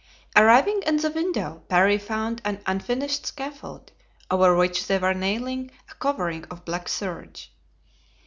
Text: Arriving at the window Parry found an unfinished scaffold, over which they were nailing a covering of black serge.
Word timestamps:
Arriving 0.35 0.83
at 0.85 0.99
the 1.03 1.11
window 1.11 1.61
Parry 1.69 1.99
found 1.99 2.41
an 2.43 2.59
unfinished 2.65 3.27
scaffold, 3.27 3.91
over 4.31 4.55
which 4.55 4.87
they 4.87 4.97
were 4.97 5.13
nailing 5.13 5.69
a 5.91 5.93
covering 5.93 6.43
of 6.45 6.65
black 6.65 6.89
serge. 6.89 7.51